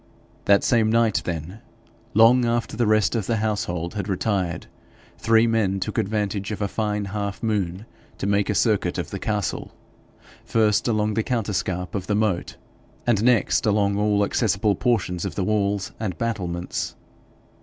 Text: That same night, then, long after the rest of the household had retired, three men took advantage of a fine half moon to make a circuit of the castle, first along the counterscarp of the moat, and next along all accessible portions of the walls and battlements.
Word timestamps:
That 0.45 0.63
same 0.63 0.89
night, 0.91 1.21
then, 1.25 1.59
long 2.15 2.43
after 2.43 2.75
the 2.75 2.87
rest 2.87 3.13
of 3.13 3.27
the 3.27 3.35
household 3.35 3.93
had 3.93 4.09
retired, 4.09 4.65
three 5.19 5.45
men 5.45 5.79
took 5.79 5.99
advantage 5.99 6.49
of 6.49 6.59
a 6.59 6.67
fine 6.67 7.05
half 7.05 7.43
moon 7.43 7.85
to 8.17 8.25
make 8.25 8.49
a 8.49 8.55
circuit 8.55 8.97
of 8.97 9.11
the 9.11 9.19
castle, 9.19 9.75
first 10.43 10.87
along 10.87 11.13
the 11.13 11.21
counterscarp 11.23 11.93
of 11.93 12.07
the 12.07 12.15
moat, 12.15 12.55
and 13.05 13.23
next 13.23 13.67
along 13.67 13.95
all 13.95 14.23
accessible 14.25 14.73
portions 14.73 15.23
of 15.23 15.35
the 15.35 15.43
walls 15.43 15.91
and 15.99 16.17
battlements. 16.17 16.95